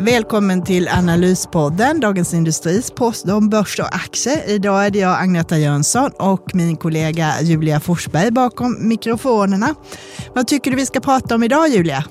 [0.00, 4.50] Välkommen till Analyspodden, Dagens Industris post om börs och aktier.
[4.50, 9.74] Idag är det jag, Agneta Jönsson, och min kollega Julia Forsberg bakom mikrofonerna.
[10.34, 12.04] Vad tycker du vi ska prata om idag, Julia?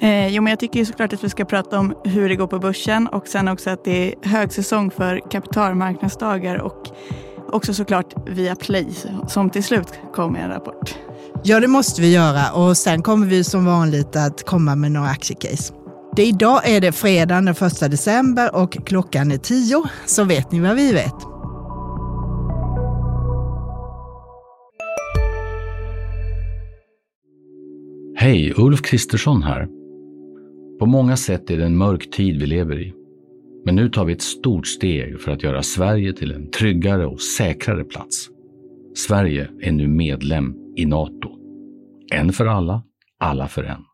[0.00, 2.58] Eh, jo, men jag tycker såklart att vi ska prata om hur det går på
[2.58, 6.88] börsen och sen också att det är högsäsong för kapitalmarknadsdagar och
[7.52, 8.88] också såklart via Play
[9.28, 10.94] som till slut kom med en rapport.
[11.42, 15.08] Ja, det måste vi göra och sen kommer vi som vanligt att komma med några
[15.08, 15.83] aktiecase.
[16.16, 20.60] Det, idag är det fredag den 1 december och klockan är 10, så vet ni
[20.60, 21.14] vad vi vet.
[28.16, 29.68] Hej, Ulf Kristersson här.
[30.78, 32.92] På många sätt är det en mörk tid vi lever i.
[33.64, 37.20] Men nu tar vi ett stort steg för att göra Sverige till en tryggare och
[37.20, 38.28] säkrare plats.
[38.96, 41.28] Sverige är nu medlem i Nato.
[42.12, 42.82] En för alla,
[43.20, 43.93] alla för en.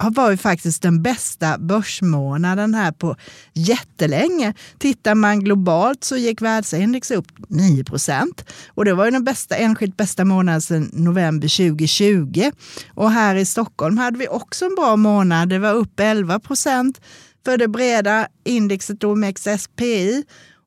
[0.00, 3.16] har varit faktiskt den bästa börsmånaden här på
[3.54, 4.54] jättelänge.
[4.78, 9.56] Tittar man globalt så gick världsindex upp 9 procent och det var ju den bästa,
[9.56, 12.50] enskilt bästa månaden sedan november 2020.
[12.94, 15.48] Och här i Stockholm hade vi också en bra månad.
[15.48, 17.00] Det var upp 11 procent
[17.44, 20.24] för det breda indexet OMXSPI.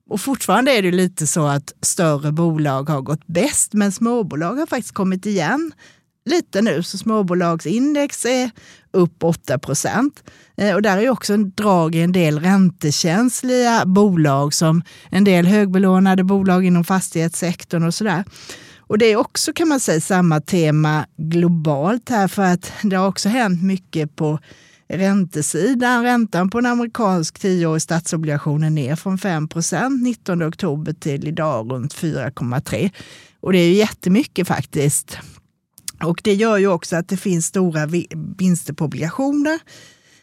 [0.10, 4.66] Och fortfarande är det lite så att större bolag har gått bäst, men småbolag har
[4.66, 5.72] faktiskt kommit igen
[6.26, 8.52] lite nu, så småbolagsindex är
[8.92, 10.24] upp 8 procent.
[10.58, 15.46] Eh, och där är också en drag i en del räntekänsliga bolag som en del
[15.46, 18.24] högbelånade bolag inom fastighetssektorn och sådär.
[18.78, 23.08] Och det är också kan man säga samma tema globalt här för att det har
[23.08, 24.40] också hänt mycket på
[24.88, 26.04] räntesidan.
[26.04, 31.72] Räntan på en amerikansk tioårig statsobligation är ner från 5 procent 19 oktober till idag
[31.72, 32.92] runt 4,3.
[33.40, 35.18] Och det är ju jättemycket faktiskt.
[36.04, 37.86] Och det gör ju också att det finns stora
[38.38, 39.60] vinster på obligationer.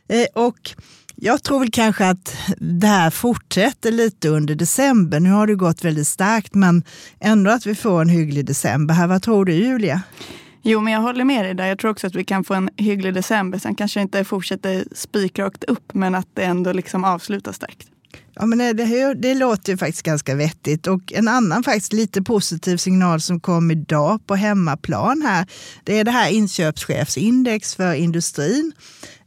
[0.09, 0.71] Eh, och
[1.17, 5.21] jag tror väl kanske att det här fortsätter lite under december.
[5.21, 6.83] Nu har det gått väldigt starkt, men
[7.21, 9.07] ändå att vi får en hygglig december här.
[9.07, 10.03] Vad tror du Julia?
[10.63, 11.67] Jo, men jag håller med dig där.
[11.67, 13.59] Jag tror också att vi kan få en hygglig december.
[13.59, 17.89] Sen kanske inte fortsätter spikrakt upp, men att det ändå liksom avslutas starkt.
[18.41, 20.87] Ja, men det, det låter ju faktiskt ganska vettigt.
[20.87, 25.47] Och en annan faktiskt lite positiv signal som kom idag på hemmaplan här,
[25.85, 28.73] det är det här inköpschefsindex för industrin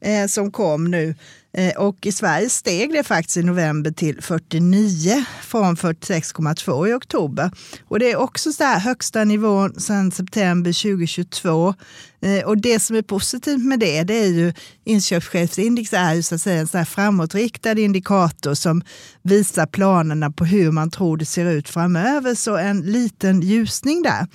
[0.02, 1.16] eh, som kom nu
[1.58, 7.52] Eh, och i Sverige steg det faktiskt i november till 49 från 46,2 i oktober.
[7.88, 11.74] Och det är också så här högsta nivån sedan september 2022.
[12.22, 14.54] Eh, och det som är positivt med det, det är ju
[14.84, 18.82] inköpschefsindex är ju så att säga en så här framåtriktad indikator som
[19.22, 22.36] visar planerna på hur man tror det ser ut framöver.
[22.36, 24.28] Så en liten ljusning där.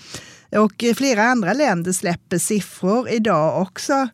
[0.60, 4.08] Och flera andra länder släpper siffror idag också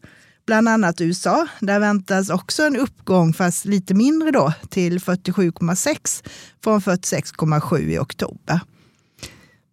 [0.46, 1.46] bland annat USA.
[1.60, 6.24] Där väntas också en uppgång, fast lite mindre då, till 47,6
[6.64, 8.60] från 46,7 i oktober.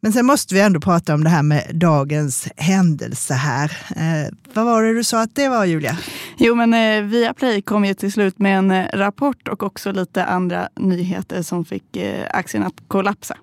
[0.03, 3.77] Men sen måste vi ändå prata om det här med dagens händelse här.
[3.95, 5.97] Eh, vad var det du sa att det var Julia?
[6.37, 10.25] Jo men eh, Viaplay kom ju till slut med en eh, rapport och också lite
[10.25, 13.37] andra nyheter som fick eh, aktien att kollapsa.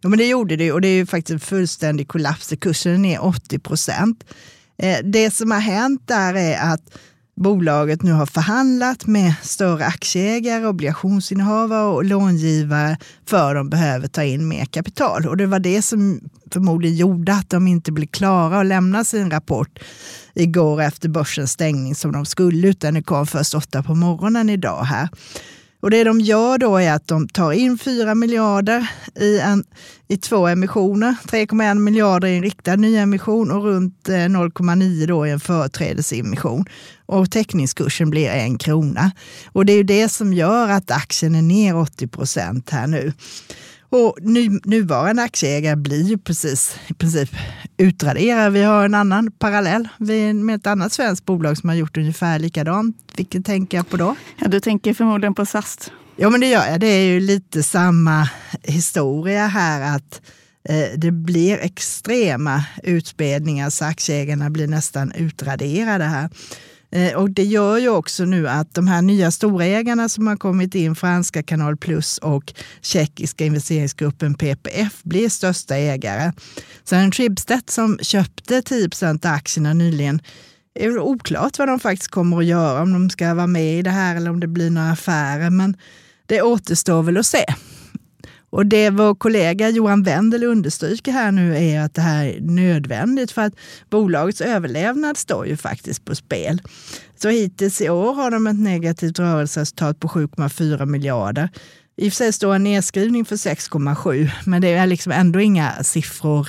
[0.00, 2.52] Ja men det gjorde det och det är ju faktiskt en fullständig kollaps.
[2.60, 4.24] Kursen är ner 80 procent.
[4.82, 6.98] Eh, det som har hänt där är att
[7.36, 12.96] bolaget nu har förhandlat med större aktieägare, obligationsinnehavare och långivare
[13.26, 15.28] för att de behöver ta in mer kapital.
[15.28, 16.20] Och det var det som
[16.52, 19.78] förmodligen gjorde att de inte blev klara att lämna sin rapport
[20.34, 24.82] igår efter börsens stängning som de skulle, utan det kom först åtta på morgonen idag
[24.82, 25.08] här.
[25.82, 28.90] Och det de gör då är att de tar in 4 miljarder
[29.20, 29.64] i, en,
[30.08, 31.14] i två emissioner.
[31.28, 36.64] 3,1 miljarder i en riktad nyemission och runt eh, 0,9 då i en företrädesemission.
[37.06, 39.10] Och teckningskursen blir en krona.
[39.52, 43.12] Och det är ju det som gör att aktien är ner 80 procent här nu.
[43.92, 47.30] Och nu, nuvarande aktieägare blir ju precis i princip
[47.76, 48.50] utraderade.
[48.50, 49.88] Vi har en annan parallell
[50.34, 52.96] med ett annat svenskt bolag som har gjort ungefär likadant.
[53.16, 54.16] Vilket tänker jag på då?
[54.38, 55.90] Ja, du tänker förmodligen på SAS.
[56.16, 56.80] Ja, men det gör jag.
[56.80, 58.28] Det är ju lite samma
[58.62, 60.22] historia här att
[60.68, 66.30] eh, det blir extrema utspädningar så aktieägarna blir nästan utraderade här.
[66.92, 70.74] Eh, och det gör ju också nu att de här nya storägarna som har kommit
[70.74, 76.32] in, franska Kanal Plus och tjeckiska investeringsgruppen PPF, blir största ägare.
[76.84, 80.22] Sen Schibsted som köpte 10 procent av aktierna nyligen,
[80.74, 83.82] är det oklart vad de faktiskt kommer att göra, om de ska vara med i
[83.82, 85.50] det här eller om det blir några affärer.
[85.50, 85.76] Men
[86.26, 87.44] det återstår väl att se.
[88.52, 93.32] Och det vår kollega Johan Wendel understryker här nu är att det här är nödvändigt
[93.32, 93.52] för att
[93.90, 96.62] bolagets överlevnad står ju faktiskt på spel.
[97.16, 101.48] Så hittills i år har de ett negativt rörelseresultat på 7,4 miljarder.
[101.96, 105.72] I och för sig står en nedskrivning för 6,7, men det är liksom ändå inga
[105.82, 106.48] siffror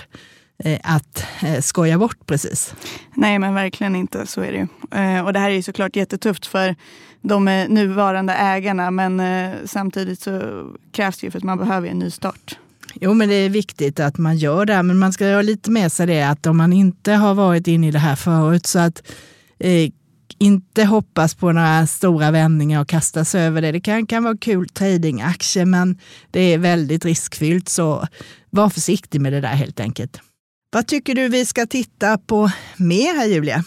[0.83, 2.73] att eh, skoja bort precis.
[3.13, 4.25] Nej, men verkligen inte.
[4.27, 4.99] Så är det ju.
[4.99, 6.75] Eh, och det här är ju såklart jättetufft för
[7.21, 8.91] de nuvarande ägarna.
[8.91, 12.57] Men eh, samtidigt så krävs det ju för att man behöver en ny start.
[12.93, 14.83] Jo, men det är viktigt att man gör det.
[14.83, 17.87] Men man ska ha lite med sig det att om man inte har varit inne
[17.87, 19.03] i det här förut så att
[19.59, 19.89] eh,
[20.37, 23.71] inte hoppas på några stora vändningar och kasta sig över det.
[23.71, 25.99] Det kan, kan vara kul tradingaktie, men
[26.31, 27.69] det är väldigt riskfyllt.
[27.69, 28.07] Så
[28.49, 30.21] var försiktig med det där helt enkelt.
[30.73, 33.63] Vad tycker du vi ska titta på mer här, Julia?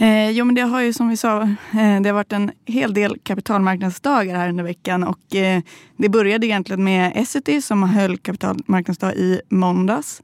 [0.00, 2.94] Eh, jo, men det har ju som vi sa, eh, det har varit en hel
[2.94, 5.62] del kapitalmarknadsdagar här under veckan och eh,
[5.96, 10.22] det började egentligen med Essity som höll kapitalmarknadsdag i måndags.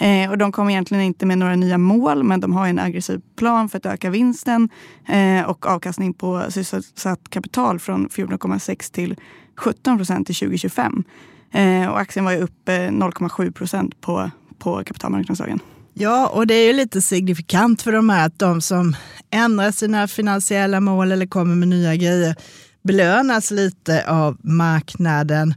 [0.00, 3.20] Eh, och de kom egentligen inte med några nya mål, men de har en aggressiv
[3.36, 4.68] plan för att öka vinsten
[5.08, 9.16] eh, och avkastning på sysselsatt kapital från 14,6 till
[9.56, 11.04] 17 procent till 2025.
[11.52, 15.60] Eh, och aktien var ju upp eh, 0,7 procent på, på kapitalmarknadsdagen.
[15.94, 18.96] Ja, och det är ju lite signifikant för de här att de som
[19.30, 22.36] ändrar sina finansiella mål eller kommer med nya grejer
[22.84, 25.54] belönas lite av marknaden.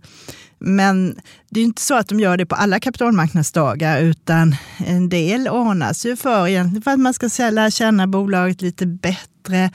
[0.59, 5.47] Men det är inte så att de gör det på alla kapitalmarknadsdagar, utan en del
[5.47, 9.71] ordnas ju för, egentligen för att man ska lära känna bolaget lite bättre,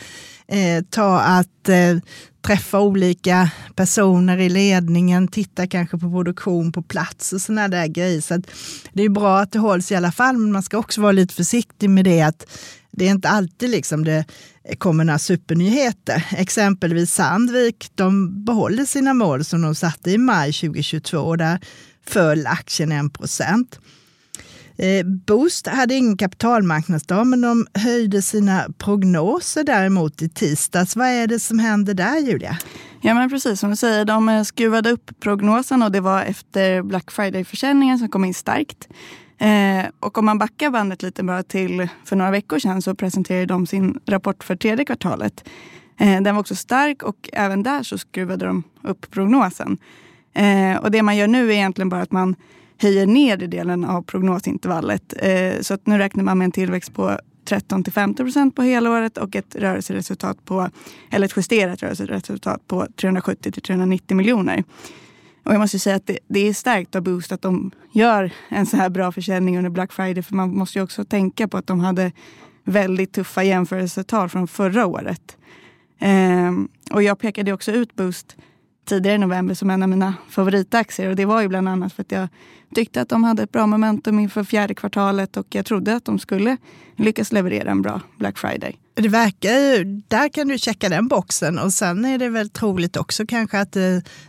[0.48, 1.98] eh, ta att eh,
[2.42, 8.20] träffa olika personer i ledningen, titta kanske på produktion på plats och sådana där grejer.
[8.20, 8.42] Så
[8.92, 11.34] det är bra att det hålls i alla fall, men man ska också vara lite
[11.34, 12.46] försiktig med det att
[12.90, 14.24] det är inte alltid liksom det
[14.78, 16.26] kommer några supernyheter.
[16.30, 21.60] Exempelvis Sandvik, de behåller sina mål som de satte i maj 2022 och där
[22.06, 23.80] föll aktien 1 procent.
[24.76, 30.96] Eh, Boost hade ingen kapitalmarknadsdag, men de höjde sina prognoser däremot i tisdags.
[30.96, 32.58] Vad är det som händer där, Julia?
[33.00, 36.82] Ja, men precis som du säger, de eh, skruvade upp prognosen och det var efter
[36.82, 38.88] Black Friday-försäljningen som kom in starkt.
[39.38, 43.46] Eh, och om man backar bandet lite bara till för några veckor sedan så presenterade
[43.46, 45.48] de sin rapport för tredje kvartalet.
[45.98, 49.78] Eh, den var också stark och även där så skruvade de upp prognosen.
[50.34, 52.36] Eh, och det man gör nu är egentligen bara att man
[52.78, 55.14] höjer nedre delen av prognosintervallet.
[55.16, 58.62] Eh, så att nu räknar man med en tillväxt på 13 till 50 procent på
[58.62, 60.69] helåret och ett rörelseresultat på,
[61.10, 64.64] eller ett justerat rörelseresultat på 370 till 390 miljoner.
[65.44, 68.66] Och jag måste säga att det, det, är starkt av Boost att de gör en
[68.66, 70.23] så här bra försäljning under Black Friday.
[70.23, 72.12] För man måste ju också tänka på att de hade
[72.64, 75.37] väldigt tuffa jämförelsetal från förra året.
[75.99, 76.52] Eh,
[76.90, 78.37] och jag pekade också ut Boost
[78.84, 81.08] tidigare i november som en av mina favoritaktier.
[81.08, 82.28] Och det var ju bland annat för att jag
[82.74, 86.18] tyckte att de hade ett bra momentum inför fjärde kvartalet och jag trodde att de
[86.18, 86.56] skulle
[86.96, 88.76] lyckas leverera en bra Black Friday.
[88.94, 92.96] Det verkar ju, där kan du checka den boxen och sen är det väl troligt
[92.96, 93.82] också kanske att eh,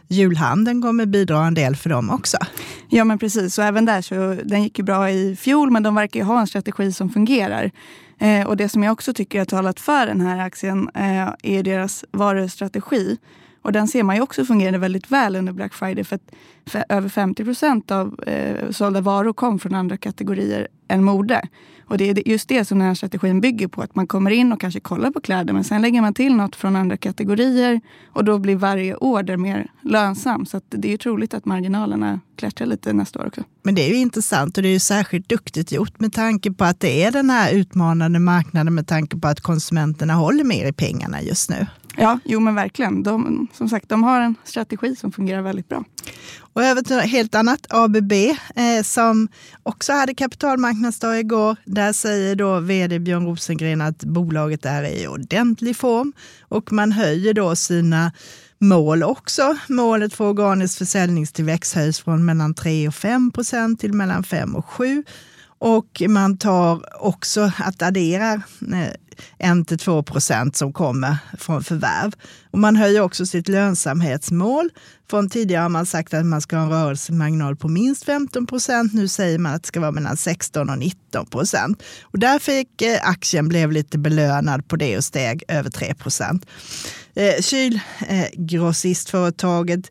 [0.08, 2.38] julhandeln kommer bidra en del för dem också.
[2.90, 5.96] Ja men precis, och även där så den gick ju bra i fjol men de
[5.96, 7.72] verkar ju ha en strategi som fungerar.
[8.20, 11.64] Eh, och det som jag också tycker har talat för den här aktien eh, är
[11.64, 13.18] deras varustrategi.
[13.64, 16.04] Och den ser man ju också fungerade väldigt väl under Black Friday.
[16.04, 16.20] För,
[16.66, 21.42] för över 50 procent av eh, sålda varor kom från andra kategorier än mode.
[21.86, 23.82] Och det är just det som den här strategin bygger på.
[23.82, 26.56] Att man kommer in och kanske kollar på kläder men sen lägger man till något
[26.56, 27.82] från andra kategorier
[28.14, 30.46] och då blir varje order mer lönsam.
[30.46, 33.44] Så det är ju troligt att marginalerna klättrar lite nästa år också.
[33.64, 36.64] Men det är ju intressant och det är ju särskilt duktigt gjort med tanke på
[36.64, 40.74] att det är den här utmanande marknaden med tanke på att konsumenterna håller mer i
[40.74, 41.68] pengarna just nu.
[41.98, 43.04] Ja, jo men verkligen.
[43.04, 45.84] De, som sagt, de har en strategi som fungerar väldigt bra.
[46.40, 48.12] Och över till något helt annat, ABB,
[48.56, 49.28] eh, som
[49.64, 51.56] också hade kapitalmarknadsdag igår.
[51.66, 57.34] Där säger då vd Björn Rosengren att bolaget är i ordentlig form och man höjer
[57.34, 58.12] då sina
[58.60, 59.58] mål också.
[59.70, 64.66] Målet för organisk försäljningstillväxt höjs från mellan 3 och 5 procent till mellan 5 och
[64.66, 65.04] 7
[65.64, 68.94] och man tar också att addera eh,
[69.40, 72.12] 1-2 procent som kommer från förvärv.
[72.52, 74.70] Och man höjer också sitt lönsamhetsmål.
[75.10, 78.94] Från tidigare har man sagt att man ska ha en rörelsemarginal på minst 15 procent.
[78.94, 81.84] Nu säger man att det ska vara mellan 16 och 19 procent.
[82.02, 86.46] Och där fick eh, aktien blev lite belönad på det och steg över 3 procent.
[87.16, 89.86] Eh, kylgrossistföretaget eh,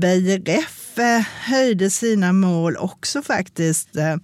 [0.00, 4.16] Beijer Ref eh, höjde sina mål också faktiskt eh,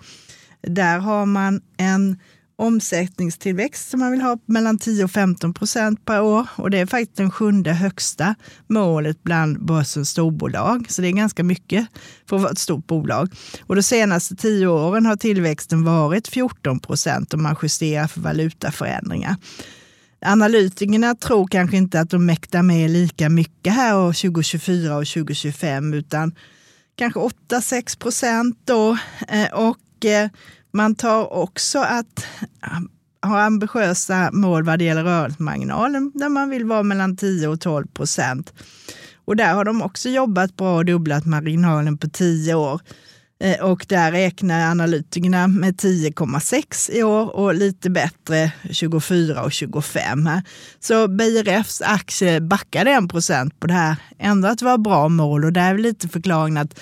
[0.63, 2.19] där har man en
[2.59, 6.47] omsättningstillväxt som man vill ha mellan 10 och 15 procent per år.
[6.57, 8.35] Och det är faktiskt det sjunde högsta
[8.67, 10.87] målet bland börsens storbolag.
[10.89, 11.87] Så det är ganska mycket
[12.29, 13.29] för att vara ett stort bolag.
[13.67, 19.37] Och de senaste tio åren har tillväxten varit 14 procent om man justerar för valutaförändringar.
[20.21, 25.95] Analytikerna tror kanske inte att de mäktar med lika mycket här år 2024 och 2025
[25.95, 26.35] utan
[26.95, 28.99] kanske 8-6 procent då.
[29.29, 30.31] Eh, och eh,
[30.79, 32.27] man tar också att
[32.61, 37.61] ah, ha ambitiösa mål vad det gäller rörelsemarginalen där man vill vara mellan 10 och
[37.61, 38.53] 12 procent.
[39.25, 42.81] Och där har de också jobbat bra och dubblat marginalen på 10 år.
[43.41, 50.29] Eh, och där räknar analytikerna med 10,6 i år och lite bättre 24 och 25.
[50.81, 53.97] Så BRFs aktie backade 1 procent på det här.
[54.19, 56.81] Ändå att det var bra mål och där är lite förklaringen att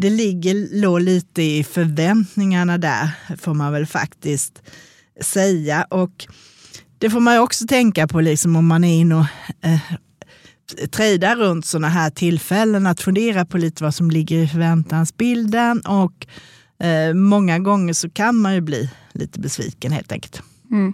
[0.00, 4.62] det ligger låg lite i förväntningarna där, får man väl faktiskt
[5.20, 5.86] säga.
[5.90, 6.26] Och
[6.98, 9.26] det får man också tänka på liksom om man är inne och
[9.68, 9.80] eh,
[10.90, 15.80] tradar runt sådana här tillfällen, att fundera på lite vad som ligger i förväntansbilden.
[15.80, 16.26] Och
[16.86, 20.42] eh, många gånger så kan man ju bli lite besviken helt enkelt.
[20.70, 20.92] Mm.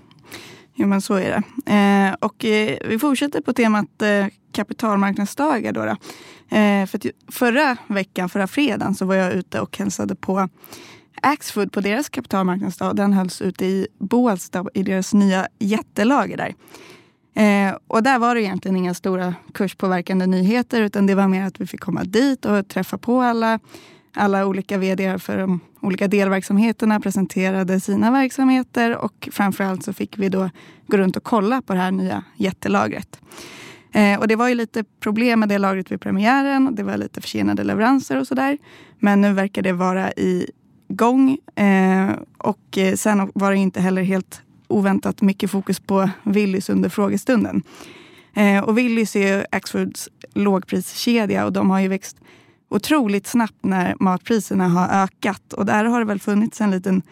[0.77, 1.73] Jo, men så är det.
[1.73, 5.73] Eh, och eh, vi fortsätter på temat eh, kapitalmarknadsdagar.
[5.73, 5.97] Då, då.
[6.57, 7.01] Eh, för
[7.33, 10.49] förra veckan, förra fredagen, så var jag ute och hälsade på
[11.23, 12.97] Axfood på deras kapitalmarknadsdag.
[12.97, 16.55] Den hölls ute i Bålsta i deras nya jättelager där.
[17.35, 21.61] Eh, och där var det egentligen inga stora kurspåverkande nyheter utan det var mer att
[21.61, 23.61] vi fick komma dit och träffa på alla,
[24.15, 30.29] alla olika vd för de olika delverksamheterna presenterade sina verksamheter och framförallt så fick vi
[30.29, 30.51] då
[30.87, 33.21] gå runt och kolla på det här nya jättelagret.
[33.95, 36.75] Eh, och det var ju lite problem med det lagret vid premiären.
[36.75, 38.59] Det var lite försenade leveranser och sådär.
[38.99, 41.39] Men nu verkar det vara igång.
[41.55, 46.89] Eh, och eh, sen var det inte heller helt oväntat mycket fokus på Willys under
[46.89, 47.63] frågestunden.
[48.35, 52.17] Eh, och Willys är ju Axfords lågpriskedja och de har ju växt
[52.69, 55.53] otroligt snabbt när matpriserna har ökat.
[55.53, 57.03] Och där har det väl funnits en liten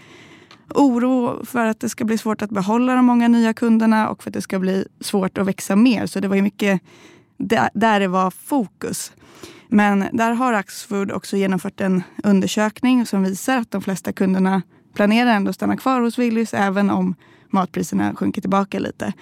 [0.75, 4.31] oro för att det ska bli svårt att behålla de många nya kunderna och för
[4.31, 6.07] att det ska bli svårt att växa mer.
[6.07, 6.81] Så det var ju mycket
[7.75, 9.13] där, det var fokus.
[9.69, 14.63] Men där har Axfood också genomfört en undersökning som visar att de flesta kunderna
[14.95, 17.15] planerar ändå att stanna kvar hos Willys även om
[17.51, 19.13] matpriserna sjunker tillbaka lite.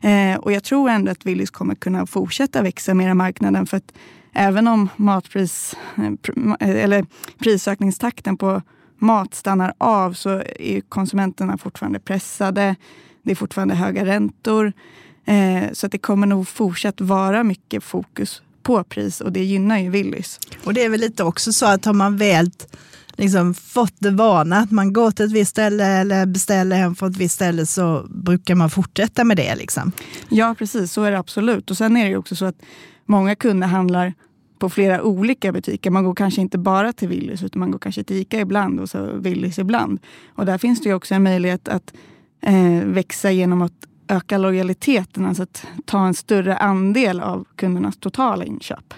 [0.00, 3.76] Eh, och jag tror ändå att Willys kommer kunna fortsätta växa mer i marknaden för
[3.76, 3.92] att
[4.32, 5.76] även om matpris,
[6.60, 7.06] eh, eller
[7.38, 8.62] prisökningstakten på
[9.04, 12.76] mat stannar av så är konsumenterna fortfarande pressade.
[13.22, 14.72] Det är fortfarande höga räntor.
[15.24, 19.78] Eh, så att det kommer nog fortsatt vara mycket fokus på pris och det gynnar
[19.78, 20.40] ju Willys.
[20.64, 22.50] Och det är väl lite också så att har man väl
[23.16, 27.10] liksom fått det vana att man går till ett visst ställe eller beställer hem från
[27.10, 29.54] ett visst ställe så brukar man fortsätta med det.
[29.54, 29.92] Liksom.
[30.28, 31.70] Ja precis, så är det absolut.
[31.70, 32.56] Och sen är det också så att
[33.06, 34.14] många kunder handlar
[34.64, 35.90] på flera olika butiker.
[35.90, 38.90] Man går kanske inte bara till Willys utan man går kanske till Ica ibland och
[38.90, 39.98] så Willys ibland.
[40.34, 41.92] Och där finns det ju också en möjlighet att
[42.42, 43.72] eh, växa genom att
[44.08, 48.94] öka lojaliteten, alltså att ta en större andel av kundernas totala inköp.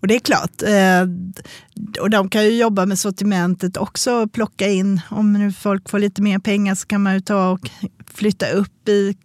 [0.00, 5.00] Och det är klart, eh, och de kan ju jobba med sortimentet också, plocka in,
[5.10, 7.70] om nu folk får lite mer pengar så kan man ju ta och
[8.06, 9.16] flytta upp i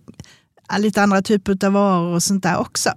[0.78, 2.90] lite andra typer av varor och sånt där också.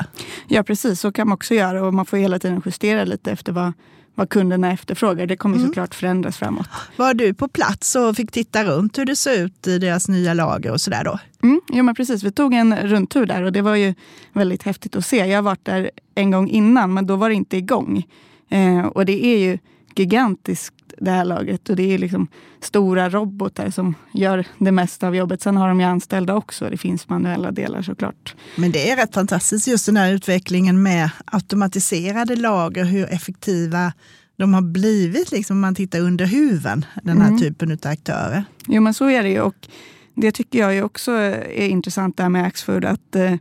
[0.49, 3.53] Ja precis, så kan man också göra och man får hela tiden justera lite efter
[3.53, 3.73] vad,
[4.15, 5.27] vad kunderna efterfrågar.
[5.27, 5.69] Det kommer mm.
[5.69, 6.67] såklart förändras framåt.
[6.97, 10.35] Var du på plats och fick titta runt hur det ser ut i deras nya
[10.35, 11.19] lager och sådär då?
[11.43, 13.95] Mm, ja men precis, vi tog en rundtur där och det var ju
[14.33, 15.17] väldigt häftigt att se.
[15.17, 18.07] Jag har varit där en gång innan men då var det inte igång.
[18.49, 19.59] Eh, och det är ju
[19.97, 21.69] gigantiskt det här lagret.
[21.69, 22.29] Och det är liksom
[22.61, 25.43] stora robotar som gör det mesta av jobbet.
[25.43, 26.71] Sen har de ju anställda också.
[26.71, 28.35] Det finns manuella delar såklart.
[28.57, 33.93] Men det är rätt fantastiskt just den här utvecklingen med automatiserade lager, hur effektiva
[34.37, 37.41] de har blivit liksom, om man tittar under huven, den här mm.
[37.41, 38.45] typen av aktörer.
[38.67, 39.41] Jo men så är det ju.
[39.41, 39.69] Och
[40.15, 42.85] det tycker jag också är intressant där med Axfood.
[42.85, 43.35] Att, eh,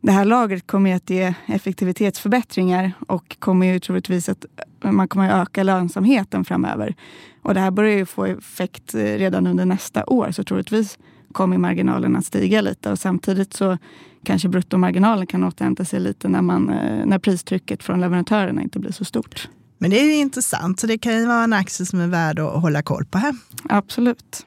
[0.00, 4.44] det här lagret kommer att ge effektivitetsförbättringar och kommer ju troligtvis att
[4.92, 6.94] man kommer att öka lönsamheten framöver.
[7.42, 10.98] Och det här börjar ju få effekt redan under nästa år så troligtvis
[11.32, 13.78] kommer marginalen att stiga lite och samtidigt så
[14.24, 18.92] kanske bruttomarginalen kan återhämta sig lite när, man, eh, när pristrycket från leverantörerna inte blir
[18.92, 19.48] så stort.
[19.78, 22.38] Men det är ju intressant, så det kan ju vara en aktie som är värd
[22.38, 23.34] att hålla koll på här.
[23.68, 24.46] Absolut.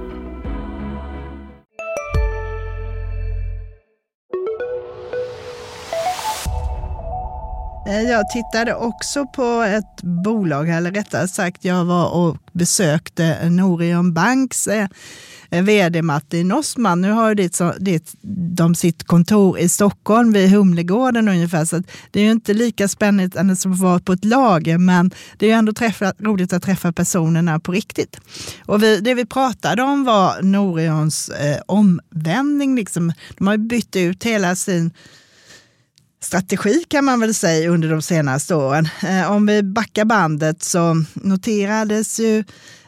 [7.91, 14.13] Eh, jag tittade också på ett bolag, eller rättare sagt jag var och besökte Norion
[14.13, 14.87] Banks eh,
[15.49, 17.01] eh, vd Martin Osman.
[17.01, 18.13] Nu har dit, dit,
[18.55, 23.55] de sitt kontor i Stockholm vid Humlegården ungefär, så det är ju inte lika spännande
[23.55, 26.93] som att vara på ett lager, men det är ju ändå träffa, roligt att träffa
[26.93, 28.19] personerna på riktigt.
[28.65, 32.75] Och vi, det vi pratade om var Norions eh, omvändning.
[32.75, 33.13] Liksom.
[33.37, 34.91] De har bytt ut hela sin
[36.23, 38.87] strategi kan man väl säga under de senaste åren.
[39.03, 42.43] Eh, om vi backar bandet så noterades ju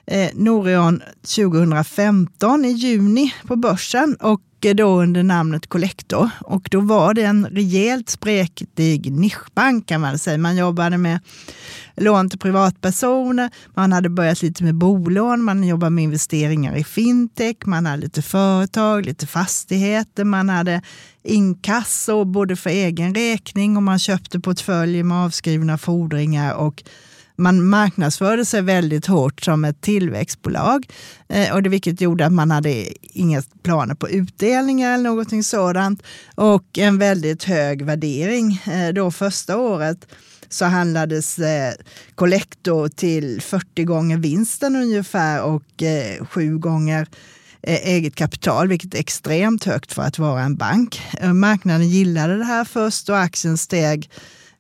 [0.06, 1.02] eh, Norion
[1.36, 6.29] 2015 i juni på börsen och då under namnet Collector.
[6.41, 10.38] Och då var det en rejält spretig nischbank kan man säga.
[10.38, 11.20] Man jobbade med
[11.96, 17.55] lån till privatpersoner, man hade börjat lite med bolån, man jobbade med investeringar i fintech,
[17.65, 20.82] man hade lite företag, lite fastigheter, man hade
[21.24, 26.84] inkasso både för egen räkning och man köpte portföljer med avskrivna fordringar och
[27.36, 30.88] man marknadsförde sig väldigt hårt som ett tillväxtbolag,
[31.30, 36.04] eh, och det, vilket gjorde att man hade inga planer på utdelningar eller någonting sådant.
[36.36, 38.62] Och en väldigt hög värdering.
[38.65, 40.08] Eh, då första året
[40.50, 41.74] så handlades eh,
[42.15, 47.08] Collector till 40 gånger vinsten ungefär och eh, sju gånger
[47.62, 51.02] eh, eget kapital, vilket är extremt högt för att vara en bank.
[51.19, 54.10] Eh, marknaden gillade det här först och aktien steg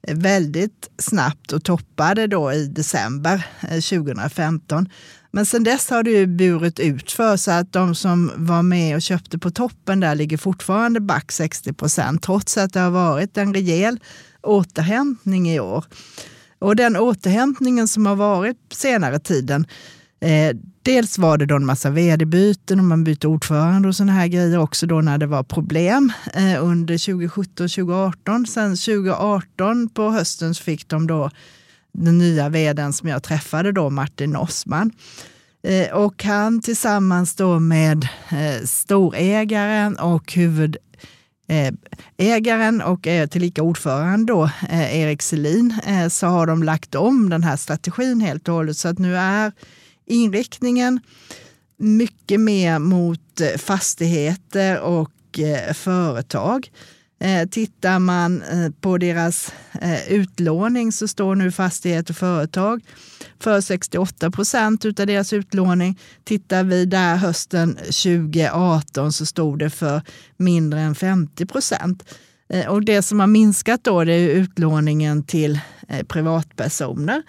[0.07, 4.89] väldigt snabbt och toppade då i december eh, 2015.
[5.31, 8.95] Men sen dess har det ju burit ut för så att de som var med
[8.95, 13.37] och köpte på toppen där ligger fortfarande back 60 procent trots att det har varit
[13.37, 13.99] en rejäl
[14.41, 15.85] återhämtning i år.
[16.59, 19.67] Och den återhämtningen som har varit senare tiden
[20.23, 24.27] Eh, dels var det då en massa vd-byten och man bytte ordförande och sådana här
[24.27, 28.47] grejer också då när det var problem eh, under 2017 och 2018.
[28.47, 31.29] Sen 2018 på hösten så fick de då
[31.91, 34.91] den nya vdn som jag träffade då, Martin Osman.
[35.63, 40.83] Eh, och han tillsammans då med eh, storägaren och huvudägaren
[41.47, 41.73] eh,
[42.17, 47.43] ägaren och eh, tillika ordförande då, eh, Erik Selin, så har de lagt om den
[47.43, 48.77] här strategin helt och hållet.
[48.77, 49.51] Så att nu är
[50.05, 50.99] inriktningen
[51.77, 56.71] mycket mer mot eh, fastigheter och eh, företag.
[57.19, 58.43] Eh, tittar man
[58.81, 59.53] på deras
[60.07, 62.81] utlåning så står nu fastighet och företag
[63.39, 65.99] för 68 procent av deras utlåning.
[66.23, 70.01] Tittar vi där hösten 2018 så stod det för
[70.37, 72.03] mindre än 50 procent.
[72.67, 75.59] Och det som har minskat då det är utlåningen till
[76.07, 77.23] privatpersoner.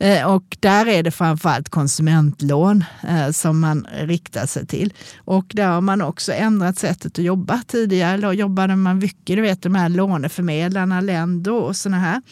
[0.00, 4.92] Eh, och där är det framförallt konsumentlån eh, som man riktar sig till.
[5.18, 7.62] Och där har man också ändrat sättet att jobba.
[7.66, 12.22] Tidigare då jobbade man mycket, du vet de här låneförmedlarna, Lendo och sådana här.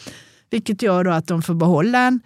[0.49, 2.21] Vilket gör då att de får behålla en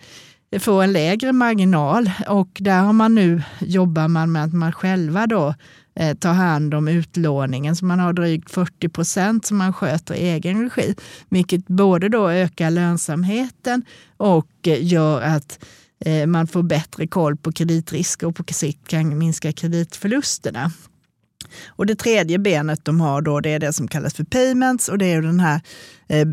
[0.60, 5.28] får en lägre marginal och där har man nu jobbar man med att man själva
[5.28, 5.54] då
[5.96, 7.76] eh, ta hand om utlåningen.
[7.76, 10.96] Så man har drygt 40 procent som man sköter i egen regi,
[11.30, 13.86] vilket både då ökar lönsamheten
[14.18, 15.66] och eh, gör att
[16.06, 20.72] eh, man får bättre koll på kreditrisker och på sikt kan minska kreditförlusterna.
[21.68, 24.98] Och det tredje benet de har då, det är det som kallas för payments och
[24.98, 25.62] det är den här
[26.08, 26.26] eh,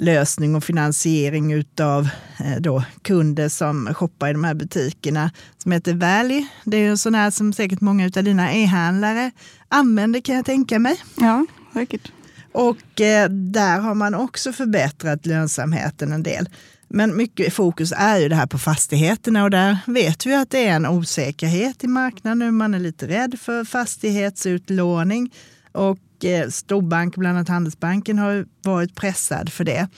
[0.00, 2.08] betalningslösning och finansiering utav
[2.38, 6.46] eh, då kunder som shoppar i de här butikerna som heter Valley.
[6.64, 9.30] Det är en sån här som säkert många av dina e-handlare
[9.68, 10.96] använder kan jag tänka mig.
[11.16, 12.12] Ja, säkert.
[12.52, 16.48] Och eh, där har man också förbättrat lönsamheten en del.
[16.88, 20.66] Men mycket fokus är ju det här på fastigheterna och där vet vi att det
[20.66, 22.50] är en osäkerhet i marknaden nu.
[22.50, 25.30] Man är lite rädd för fastighetsutlåning
[25.72, 29.88] och eh, storbank, bland annat Handelsbanken, har varit pressad för det.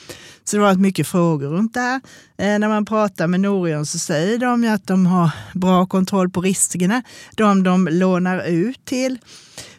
[0.45, 2.01] Så det har varit mycket frågor runt det här.
[2.39, 6.41] Eh, när man pratar med Norion så säger de att de har bra kontroll på
[6.41, 7.03] riskerna.
[7.37, 9.19] De de lånar ut till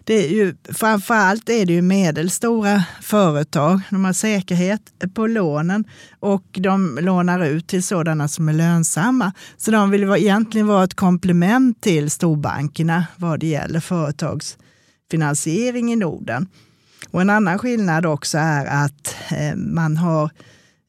[0.06, 3.82] det är ju, framförallt är det ju medelstora företag.
[3.90, 4.82] De har säkerhet
[5.14, 5.86] på lånen
[6.20, 9.32] och de lånar ut till sådana som är lönsamma.
[9.58, 14.58] Så de vill egentligen vara ett komplement till storbankerna vad det gäller företags
[15.13, 16.47] finansiering i Norden.
[17.12, 20.23] Och en annan skillnad också är att eh, man har,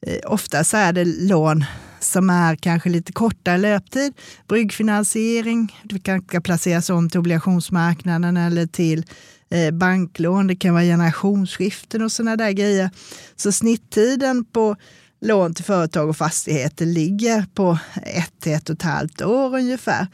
[0.05, 1.65] eh, ofta oftast är det lån
[1.99, 4.13] som är kanske lite kortare löptid.
[4.47, 9.05] Bryggfinansiering, det kan placeras om till obligationsmarknaden eller till
[9.49, 10.47] eh, banklån.
[10.47, 12.89] Det kan vara generationsskiften och sådana där grejer.
[13.35, 14.75] Så snitttiden på
[15.21, 20.07] lån till företag och fastigheter ligger på ett till ett och ett halvt år ungefär.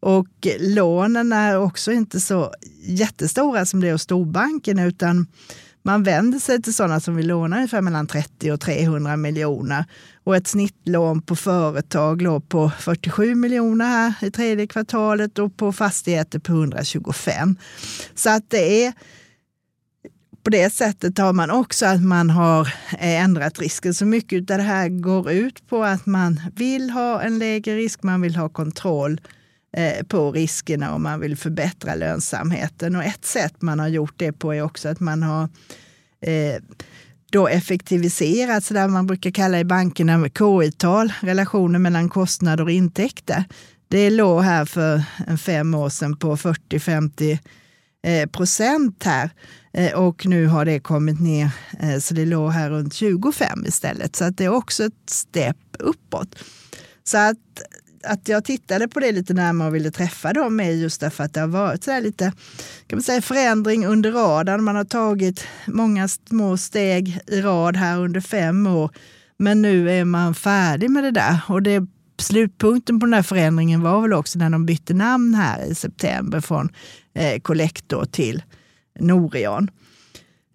[0.00, 0.28] Och
[0.60, 5.26] lånen är också inte så jättestora som det är hos storbanken utan
[5.86, 9.84] man vänder sig till sådana som vill låna ungefär mellan 30 och 300 miljoner.
[10.24, 15.72] Och ett snittlån på företag låg på 47 miljoner här i tredje kvartalet och på
[15.72, 17.56] fastigheter på 125.
[18.14, 18.92] Så att det är
[20.42, 22.60] på det sättet har man också att man har
[22.98, 23.94] eh, ändrat risken.
[23.94, 28.02] Så mycket av det här går ut på att man vill ha en lägre risk,
[28.02, 29.20] man vill ha kontroll
[29.72, 32.96] Eh, på riskerna och man vill förbättra lönsamheten.
[32.96, 35.48] Och ett sätt man har gjort det på är också att man har
[36.20, 36.62] eh,
[37.32, 43.44] då effektiviserat, så där man brukar kalla i bankerna KI-tal, relationen mellan kostnader och intäkter.
[43.88, 47.38] Det låg här för en fem år sedan på 40-50
[48.02, 49.30] eh, procent här.
[49.94, 51.50] Och nu har det kommit ner,
[52.00, 54.16] så det låg här runt 25 istället.
[54.16, 56.38] Så att det är också ett steg uppåt.
[57.04, 57.36] Så att
[58.06, 61.34] att jag tittade på det lite närmare och ville träffa dem är just därför att
[61.34, 62.32] det har varit så lite
[62.86, 64.64] kan man säga, förändring under radarn.
[64.64, 68.90] Man har tagit många små steg i rad här under fem år.
[69.38, 71.40] Men nu är man färdig med det där.
[71.48, 71.86] Och det,
[72.18, 76.40] slutpunkten på den här förändringen var väl också när de bytte namn här i september
[76.40, 76.68] från
[77.14, 78.42] eh, Collector till
[79.00, 79.70] Norion.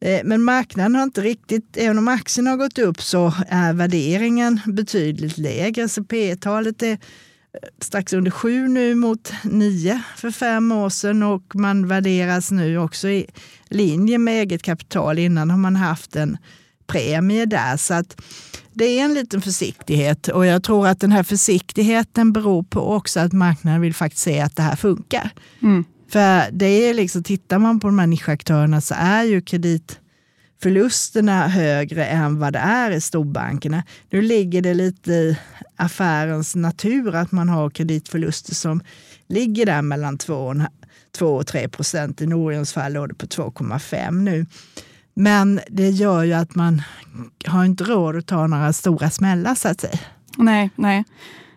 [0.01, 4.59] Eh, men marknaden har inte riktigt, även om aktien har gått upp så är värderingen
[4.65, 5.89] betydligt lägre.
[5.89, 6.97] Så P talet är
[7.81, 13.09] strax under sju nu mot nio för fem år sedan och man värderas nu också
[13.09, 13.25] i
[13.69, 15.19] linje med eget kapital.
[15.19, 16.37] Innan har man haft en
[16.87, 17.77] premie där.
[17.77, 18.21] Så att
[18.73, 23.19] det är en liten försiktighet och jag tror att den här försiktigheten beror på också
[23.19, 25.29] att marknaden vill faktiskt se att det här funkar.
[25.61, 25.83] Mm.
[26.09, 30.00] För det är liksom, tittar man på de här nischaktörerna så är ju kredit
[30.61, 33.83] förlusterna högre än vad det är i storbankerna.
[34.09, 35.37] Nu ligger det lite i
[35.75, 38.81] affärens natur att man har kreditförluster som
[39.27, 40.55] ligger där mellan 2
[41.19, 42.21] och 3 procent.
[42.21, 44.45] I Norions fall låg det på 2,5 nu.
[45.13, 46.81] Men det gör ju att man
[47.45, 49.99] har inte råd att ta några stora smällar så att säga.
[50.37, 51.03] Nej, nej.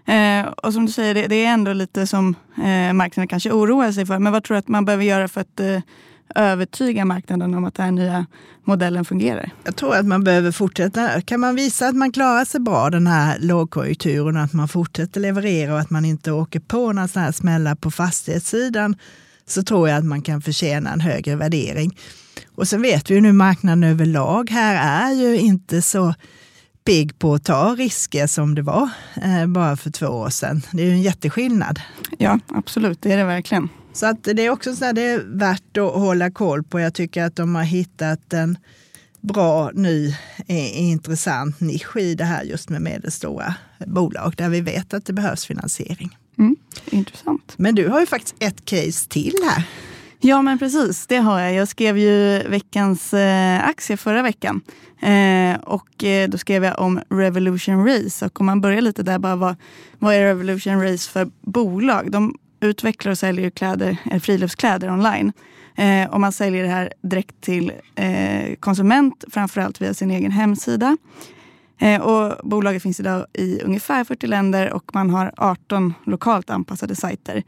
[0.07, 3.93] Eh, och som du säger, det, det är ändå lite som eh, marknaden kanske oroar
[3.93, 4.19] sig för.
[4.19, 5.81] Men vad tror du att man behöver göra för att eh,
[6.35, 8.27] övertyga marknaden om att den här nya
[8.65, 9.51] modellen fungerar?
[9.65, 11.21] Jag tror att man behöver fortsätta.
[11.21, 15.75] Kan man visa att man klarar sig bra den här lågkonjunkturen, att man fortsätter leverera
[15.75, 18.97] och att man inte åker på några sådana här smällar på fastighetssidan,
[19.47, 21.97] så tror jag att man kan förtjäna en högre värdering.
[22.55, 26.15] Och sen vet vi ju nu marknaden överlag här är ju inte så
[26.85, 28.89] pigg på att ta risker som det var
[29.23, 30.63] eh, bara för två år sedan.
[30.73, 31.81] Det är ju en jätteskillnad.
[32.19, 33.03] Ja, absolut.
[33.03, 33.69] Det är det verkligen.
[33.95, 36.81] Så att det är också så det är värt att hålla koll på.
[36.81, 38.59] Jag tycker att de har hittat en
[39.21, 40.15] bra, ny,
[40.75, 43.55] intressant nisch i det här just med medelstora
[43.87, 46.19] bolag där vi vet att det behövs finansiering.
[46.39, 47.55] Mm, intressant.
[47.57, 49.65] Men du har ju faktiskt ett case till här.
[50.21, 51.07] Ja, men precis.
[51.07, 51.55] Det har jag.
[51.55, 54.61] Jag skrev ju veckans eh, aktie förra veckan.
[55.03, 58.27] Eh, och eh, då skrev jag om Revolution Race.
[58.27, 59.57] Och om man börjar lite där, bara vad,
[59.99, 62.11] vad är Revolution Race för bolag?
[62.11, 65.33] De utvecklar och säljer kläder, eh, friluftskläder online.
[65.77, 70.97] Eh, och man säljer det här direkt till eh, konsument, framförallt via sin egen hemsida.
[71.79, 76.97] Eh, och bolaget finns idag i ungefär 40 länder och man har 18 lokalt anpassade
[76.97, 77.43] sajter.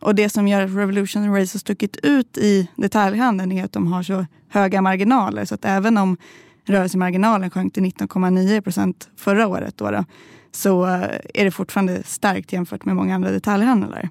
[0.00, 3.92] Och det som gör att Revolution Race har stuckit ut i detaljhandeln är att de
[3.92, 5.44] har så höga marginaler.
[5.44, 6.16] Så att även om
[6.64, 10.04] rörelsemarginalen sjönk till 19,9 procent förra året då, då,
[10.52, 14.08] så eh, är det fortfarande starkt jämfört med många andra detaljhandlare.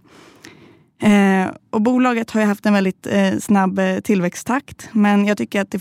[1.03, 5.61] Eh, och bolaget har ju haft en väldigt eh, snabb eh, tillväxttakt men jag tycker
[5.61, 5.79] att det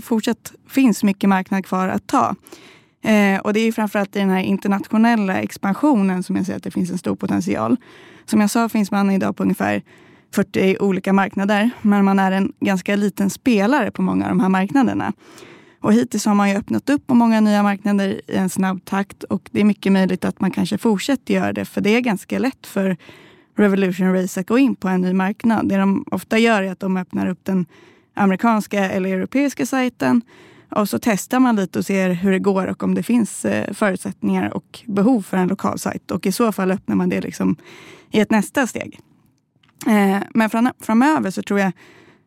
[0.00, 2.34] fortsatt finns mycket marknad kvar att ta.
[3.04, 6.70] Eh, och det är framförallt i den här internationella expansionen som jag ser att det
[6.70, 7.76] finns en stor potential.
[8.26, 9.82] Som jag sa finns man idag på ungefär
[10.34, 14.48] 40 olika marknader men man är en ganska liten spelare på många av de här
[14.48, 15.12] marknaderna.
[15.80, 19.22] Och hittills har man ju öppnat upp på många nya marknader i en snabb takt
[19.22, 22.38] och det är mycket möjligt att man kanske fortsätter göra det för det är ganska
[22.38, 22.96] lätt för
[23.56, 25.68] Revolution Race att gå in på en ny marknad.
[25.68, 27.66] Det de ofta gör är att de öppnar upp den
[28.14, 30.22] amerikanska eller europeiska sajten
[30.70, 33.72] och så testar man lite och ser hur det går och om det finns eh,
[33.72, 36.10] förutsättningar och behov för en lokal sajt.
[36.10, 37.56] Och i så fall öppnar man det liksom
[38.10, 39.00] i ett nästa steg.
[39.86, 41.72] Eh, men framöver så tror jag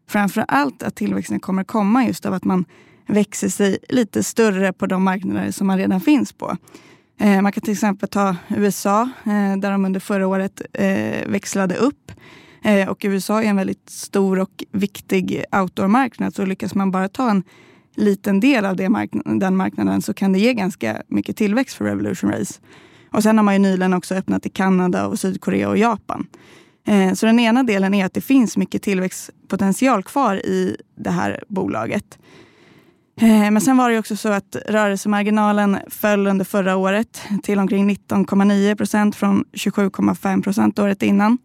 [0.10, 2.66] framför allt att tillväxten kommer komma just av att man
[3.08, 6.58] växer sig lite större på de marknader som man redan finns på.
[7.20, 11.76] Eh, man kan till exempel ta USA eh, där de under förra året eh, växlade
[11.76, 12.12] upp.
[12.64, 17.30] Eh, och USA är en väldigt stor och viktig outdoormarknad Så lyckas man bara ta
[17.30, 17.44] en
[17.96, 22.32] liten del av det den marknaden så kan det ge ganska mycket tillväxt för Revolution
[22.32, 22.54] Race.
[23.12, 26.28] Och sen har man ju nyligen också öppnat i Kanada, och Sydkorea och Japan.
[26.88, 31.44] Eh, så den ena delen är att det finns mycket tillväxtpotential kvar i det här
[31.48, 32.20] bolaget.
[33.22, 37.90] Eh, men sen var det också så att rörelsemarginalen föll under förra året till omkring
[37.90, 41.38] 19,9 procent från 27,5 procent året innan.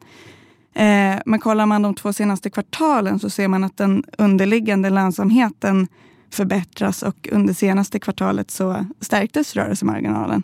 [0.74, 5.88] Eh, men kollar man de två senaste kvartalen så ser man att den underliggande lönsamheten
[6.30, 10.42] förbättras och under senaste kvartalet så stärktes rörelsemarginalen.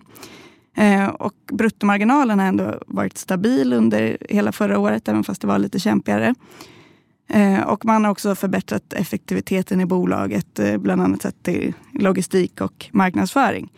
[0.77, 5.59] Eh, och bruttomarginalen har ändå varit stabil under hela förra året, även fast det var
[5.59, 6.35] lite kämpigare.
[7.29, 12.61] Eh, och man har också förbättrat effektiviteten i bolaget, eh, bland annat sett till logistik
[12.61, 13.73] och marknadsföring.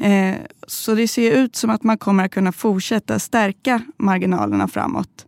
[0.00, 0.34] Eh,
[0.66, 5.26] så det ser ut som att man kommer att kunna fortsätta stärka marginalerna framåt.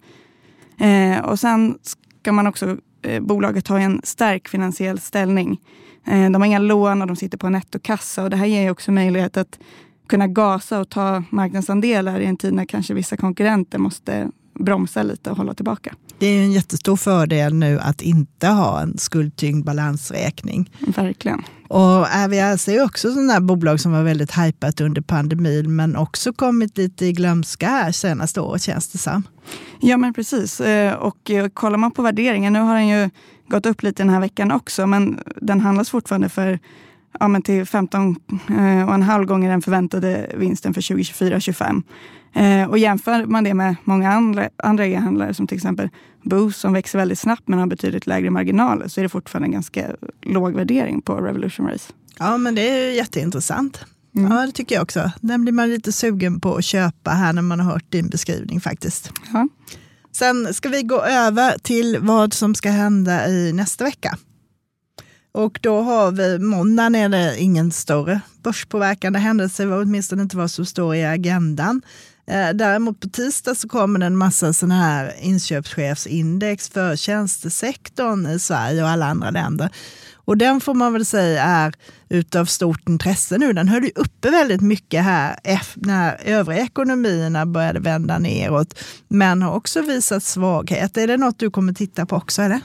[1.24, 2.76] Och sen ska man också,
[3.20, 5.61] bolaget ha en stark finansiell ställning.
[6.05, 8.92] De har inga lån och de sitter på en nettokassa och det här ger också
[8.92, 9.59] möjlighet att
[10.09, 15.31] kunna gasa och ta marknadsandelar i en tid när kanske vissa konkurrenter måste bromsa lite
[15.31, 15.94] och hålla tillbaka.
[16.18, 20.70] Det är en jättestor fördel nu att inte ha en skuldtyngd balansräkning.
[20.96, 21.42] Verkligen.
[21.68, 26.79] Och RVRC är också sådana bolag som var väldigt hypat under pandemin men också kommit
[26.79, 29.22] lite i glömska här senaste året känns det som.
[29.81, 30.61] Ja men precis.
[30.61, 33.11] Eh, och eh, kollar man på värderingen, nu har den ju
[33.48, 36.59] gått upp lite den här veckan också men den handlas fortfarande för
[37.20, 38.16] ja, men till 15
[38.48, 41.83] eh, och en halv gånger den förväntade vinsten för 2024-2025.
[42.37, 45.88] Eh, och jämför man det med många andra, andra e-handlare som till exempel
[46.22, 49.53] Boost som växer väldigt snabbt men har betydligt lägre marginaler så är det fortfarande en
[49.53, 49.90] ganska
[50.22, 51.92] låg värdering på Revolution Race.
[52.18, 53.85] Ja men det är jätteintressant.
[54.16, 54.33] Mm.
[54.33, 55.11] Ja det tycker jag också.
[55.20, 58.61] Den blir man lite sugen på att köpa här när man har hört din beskrivning
[58.61, 59.12] faktiskt.
[59.33, 59.49] Ja.
[60.12, 64.18] Sen ska vi gå över till vad som ska hända i nästa vecka.
[65.33, 70.66] Och då har vi, måndagen är det ingen större börspåverkande händelse, åtminstone inte vad som
[70.66, 71.83] står i agendan.
[72.26, 78.38] Eh, däremot på tisdag så kommer det en massa sådana här inköpschefsindex för tjänstesektorn i
[78.38, 79.70] Sverige och alla andra länder.
[80.26, 81.74] Och den får man väl säga är
[82.08, 83.52] utav stort intresse nu.
[83.52, 85.38] Den höll ju uppe väldigt mycket här
[85.74, 90.96] när övriga ekonomierna började vända neråt, men har också visat svaghet.
[90.96, 92.42] Är det något du kommer titta på också?
[92.42, 92.60] Eller?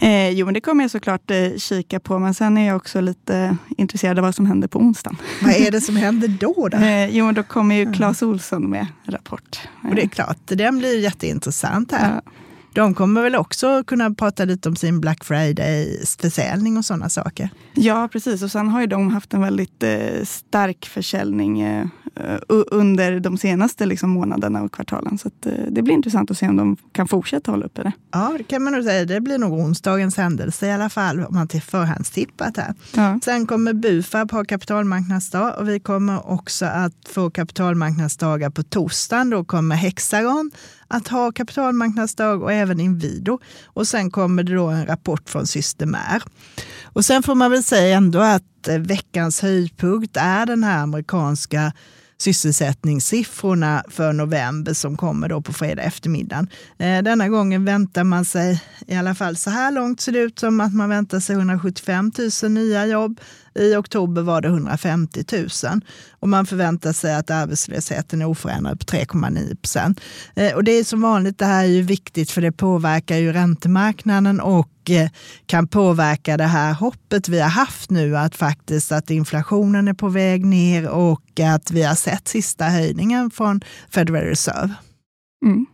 [0.00, 3.00] Eh, jo, men det kommer jag såklart eh, kika på, men sen är jag också
[3.00, 5.16] lite intresserad av vad som händer på onsdagen.
[5.42, 6.68] Vad är det som händer då?
[6.68, 6.78] då?
[6.78, 9.58] Eh, jo, då kommer ju Clas Olsson med rapport.
[9.88, 12.20] Och det är klart, den blir jätteintressant här.
[12.24, 12.32] Ja.
[12.72, 17.50] De kommer väl också kunna prata lite om sin Black Friday-försäljning och sådana saker?
[17.74, 18.42] Ja, precis.
[18.42, 21.86] Och sen har ju de haft en väldigt eh, stark försäljning eh,
[22.48, 25.18] under de senaste liksom, månaderna och kvartalen.
[25.18, 27.92] Så att, eh, det blir intressant att se om de kan fortsätta hålla uppe det.
[28.12, 29.04] Ja, det kan man nog säga.
[29.04, 32.74] Det blir nog onsdagens händelse i alla fall, om man till förhandstippat här.
[32.96, 33.18] Ja.
[33.24, 39.30] Sen kommer Bufab ha kapitalmarknadsdag och vi kommer också att få kapitalmarknadsdagar på torsdagen.
[39.30, 40.50] Då kommer Hexagon
[40.88, 43.38] att ha kapitalmarknadsdag och även Inwido.
[43.66, 46.22] Och sen kommer det då en rapport från Systemair.
[46.84, 51.72] Och sen får man väl säga ändå att eh, veckans höjdpunkt är den här amerikanska
[52.20, 56.46] sysselsättningssiffrorna för november som kommer då på fredag eftermiddag.
[56.78, 60.38] Eh, denna gången väntar man sig, i alla fall så här långt ser det ut
[60.38, 63.20] som att man väntar sig 175 000 nya jobb
[63.58, 68.84] i oktober var det 150 000 och man förväntar sig att arbetslösheten är oförändrad på
[68.84, 70.00] 3,9 procent.
[70.34, 73.32] Eh, och det är som vanligt, det här är ju viktigt för det påverkar ju
[73.32, 75.10] räntemarknaden och eh,
[75.46, 80.08] kan påverka det här hoppet vi har haft nu att faktiskt att inflationen är på
[80.08, 84.74] väg ner och att vi har sett sista höjningen från Federal Reserve.
[85.44, 85.66] Mm.